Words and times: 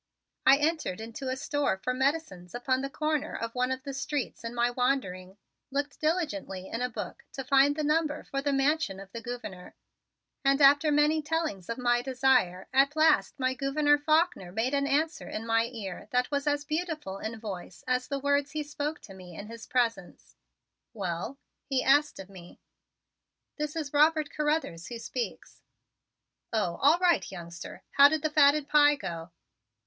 I 0.47 0.57
entered 0.57 0.99
into 0.99 1.29
a 1.29 1.35
store 1.37 1.77
for 1.77 1.93
medicines 1.93 2.55
upon 2.55 2.81
the 2.81 2.89
corner 2.89 3.35
of 3.35 3.53
one 3.53 3.71
of 3.71 3.83
the 3.83 3.93
streets 3.93 4.43
in 4.43 4.55
my 4.55 4.71
wandering, 4.71 5.37
looked 5.69 5.99
diligently 6.01 6.67
in 6.67 6.81
a 6.81 6.89
book 6.89 7.23
to 7.33 7.43
find 7.43 7.75
the 7.75 7.83
number 7.83 8.23
for 8.23 8.41
the 8.41 8.51
Mansion 8.51 8.99
of 8.99 9.11
the 9.11 9.21
Gouverneur, 9.21 9.75
and 10.43 10.59
after 10.59 10.91
many 10.91 11.21
tellings 11.21 11.69
of 11.69 11.77
my 11.77 12.01
desire, 12.01 12.67
at 12.73 12.95
last 12.95 13.37
my 13.39 13.53
Gouverneur 13.53 13.99
Faulkner 13.99 14.51
made 14.51 14.73
an 14.73 14.87
answer 14.87 15.29
in 15.29 15.45
my 15.45 15.65
ear 15.65 16.07
that 16.09 16.31
was 16.31 16.47
as 16.47 16.65
beautiful 16.65 17.19
in 17.19 17.39
voice 17.39 17.83
as 17.85 18.07
the 18.07 18.17
words 18.17 18.53
he 18.53 18.63
spoke 18.63 19.01
to 19.01 19.13
me 19.13 19.35
in 19.37 19.45
his 19.49 19.67
presence. 19.67 20.35
"Well?" 20.95 21.37
he 21.67 21.83
asked 21.83 22.17
of 22.17 22.27
me. 22.27 22.59
"This 23.59 23.75
is 23.75 23.93
Robert 23.93 24.31
Carruthers 24.31 24.87
who 24.87 24.97
speaks." 24.97 25.61
"Oh, 26.51 26.77
all 26.77 26.97
right, 26.97 27.29
youngster. 27.31 27.83
How 27.91 28.09
did 28.09 28.23
the 28.23 28.31
fatted 28.31 28.67
pie 28.67 28.95
go?" 28.95 29.29